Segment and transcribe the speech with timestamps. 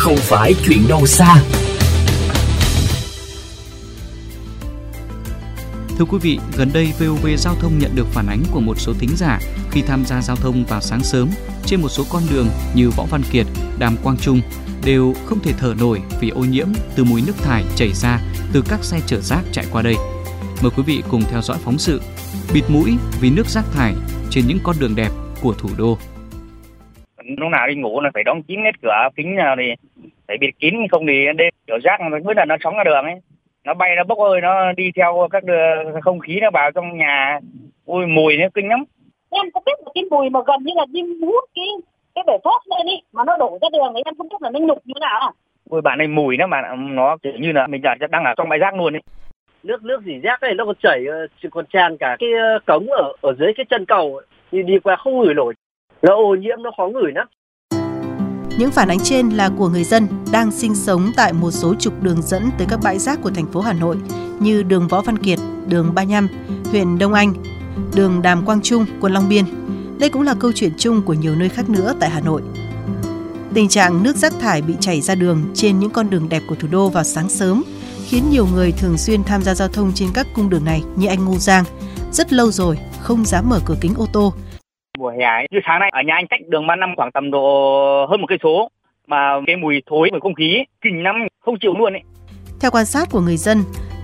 [0.00, 1.42] không phải chuyện đâu xa.
[5.98, 8.92] Thưa quý vị, gần đây VOV Giao thông nhận được phản ánh của một số
[8.98, 9.40] thính giả
[9.70, 11.28] khi tham gia giao thông vào sáng sớm
[11.66, 13.46] trên một số con đường như Võ Văn Kiệt,
[13.78, 14.40] Đàm Quang Trung
[14.84, 18.20] đều không thể thở nổi vì ô nhiễm từ mùi nước thải chảy ra
[18.52, 19.94] từ các xe chở rác chạy qua đây.
[20.62, 22.00] Mời quý vị cùng theo dõi phóng sự
[22.52, 23.94] Bịt mũi vì nước rác thải
[24.30, 25.10] trên những con đường đẹp
[25.40, 25.98] của thủ đô.
[27.38, 29.74] Lúc nào đi ngủ là phải đóng kín hết cửa kính nào thì
[30.28, 33.20] phải bịt kín không thì đêm kiểu rác mới là nó sống ra đường ấy.
[33.64, 35.42] Nó bay nó bốc hơi nó đi theo các
[36.02, 37.38] không khí nó vào trong nhà
[37.86, 38.84] ui mùi nó kinh lắm.
[39.30, 41.66] Em có biết một cái mùi mà gần như là đi hút cái
[42.14, 44.50] cái bể thoát lên đi mà nó đổ ra đường ấy em không biết là
[44.50, 45.32] nó nhục như nào.
[45.70, 48.58] Ui bạn này mùi nó mà nó kiểu như là mình đang ở trong bãi
[48.58, 49.02] rác luôn ấy.
[49.62, 52.86] Nước nước dỉ rác này nó còn chảy ờ, còn tràn cả cái ờ, cống
[52.86, 54.20] ở ở dưới cái chân cầu
[54.52, 55.54] như đi qua không ngửi nổi
[56.02, 57.26] nó ô nhiễm nó khó ngửi lắm
[58.58, 62.02] những phản ánh trên là của người dân đang sinh sống tại một số trục
[62.02, 63.96] đường dẫn tới các bãi rác của thành phố Hà Nội
[64.40, 66.28] như đường Võ Văn Kiệt, đường Ba Nhăm,
[66.70, 67.34] huyện Đông Anh,
[67.94, 69.44] đường Đàm Quang Trung, quận Long Biên.
[69.98, 72.42] Đây cũng là câu chuyện chung của nhiều nơi khác nữa tại Hà Nội.
[73.54, 76.54] Tình trạng nước rác thải bị chảy ra đường trên những con đường đẹp của
[76.54, 77.62] thủ đô vào sáng sớm
[78.04, 81.08] khiến nhiều người thường xuyên tham gia giao thông trên các cung đường này như
[81.08, 81.64] anh Ngô Giang.
[82.12, 84.34] Rất lâu rồi không dám mở cửa kính ô tô
[85.00, 85.46] mùa hè ấy.
[85.50, 88.26] như sáng nay ở nhà anh cách đường ba năm khoảng tầm độ hơn một
[88.28, 88.70] cây số
[89.06, 92.02] mà cái mùi thối mùi không khí kinh lắm không chịu luôn ấy
[92.60, 93.58] theo quan sát của người dân,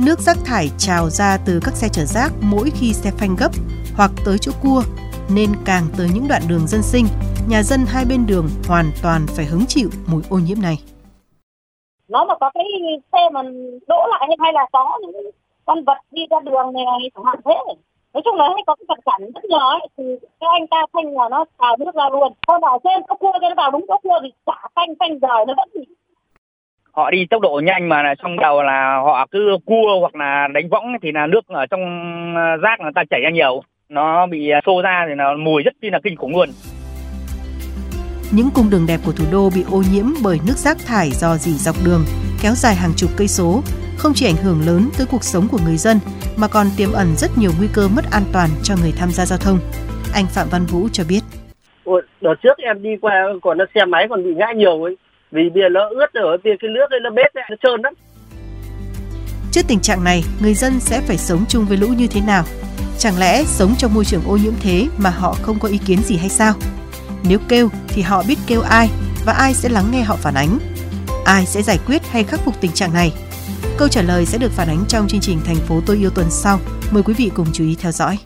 [0.06, 3.50] nước rác thải trào ra từ các xe chở rác mỗi khi xe phanh gấp
[3.97, 4.83] hoặc tới chỗ cua,
[5.34, 7.06] nên càng tới những đoạn đường dân sinh,
[7.50, 10.77] nhà dân hai bên đường hoàn toàn phải hứng chịu mùi ô nhiễm này.
[12.08, 12.64] Nó mà có cái
[13.12, 13.42] xe mà
[13.89, 15.30] đỗ lại hay là có những
[15.64, 17.55] con vật đi ra đường này chẳng hạn thế
[18.17, 20.05] nói chung là hay có cái vật cản rất nhỏ ấy, thì
[20.47, 22.33] cái anh ta phanh là nó xào nước ra luôn.
[22.47, 25.19] Còn ở trên có cua cho nó vào đúng chỗ cua thì chả phanh phanh
[25.19, 25.86] rời nó vẫn bị
[26.97, 30.69] họ đi tốc độ nhanh mà trong đầu là họ cứ cua hoặc là đánh
[30.69, 31.80] võng thì là nước ở trong
[32.36, 33.62] ờ, rác người ta chảy ra nhiều.
[33.89, 36.48] Nó bị ờ, xô ra thì nó mùi rất chi là kinh khủng luôn.
[38.33, 41.36] Những cung đường đẹp của thủ đô bị ô nhiễm bởi nước rác thải do
[41.36, 42.05] dỉ dọc đường
[42.42, 43.61] kéo dài hàng chục cây số
[43.98, 45.98] không chỉ ảnh hưởng lớn tới cuộc sống của người dân
[46.36, 49.27] mà còn tiềm ẩn rất nhiều nguy cơ mất an toàn cho người tham gia
[49.27, 49.58] giao thông.
[50.17, 51.21] Anh Phạm Văn Vũ cho biết.
[52.21, 53.13] Đợt trước em đi qua
[53.43, 54.97] còn nó xe máy còn bị ngã nhiều ấy.
[55.31, 57.95] Vì bia nó ướt ở bia cái nước ấy nó bết ấy, nó trơn lắm.
[59.53, 62.45] Trước tình trạng này, người dân sẽ phải sống chung với lũ như thế nào?
[62.99, 65.99] Chẳng lẽ sống trong môi trường ô nhiễm thế mà họ không có ý kiến
[66.03, 66.55] gì hay sao?
[67.29, 68.89] Nếu kêu thì họ biết kêu ai
[69.27, 70.59] và ai sẽ lắng nghe họ phản ánh?
[71.25, 73.13] Ai sẽ giải quyết hay khắc phục tình trạng này?
[73.79, 76.27] Câu trả lời sẽ được phản ánh trong chương trình Thành phố tôi yêu tuần
[76.31, 76.59] sau.
[76.91, 78.19] Mời quý vị cùng chú ý theo dõi.